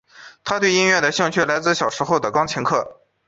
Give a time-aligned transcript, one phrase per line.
[0.43, 3.01] 她对音乐的兴趣来自小时候的钢琴课。